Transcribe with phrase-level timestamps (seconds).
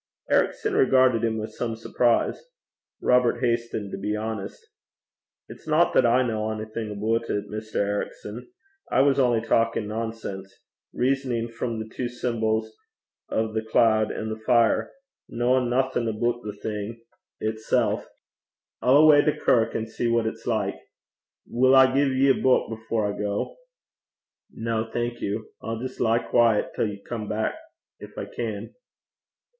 [0.31, 2.49] Ericson regarded him with some surprise.
[3.03, 4.65] Robert hastened to be honest.
[5.47, 7.75] 'It's no that I ken onything aboot it, Mr.
[7.75, 8.51] Ericson.
[8.89, 10.57] I was only bletherin' (talking nonsense)
[10.91, 12.75] rizzonin' frae the twa symbols
[13.29, 14.91] o' the cloud an' the fire
[15.29, 17.03] kennin' nothing aboot the thing
[17.39, 18.03] itsel'.
[18.81, 20.77] I'll awa' to the kirk, an' see what it's like.
[21.47, 23.55] Will I gie ye a buik afore I gang?'
[24.49, 25.51] 'No, thank you.
[25.61, 27.53] I'll just lie quiet till you come back
[27.99, 28.73] if I can.'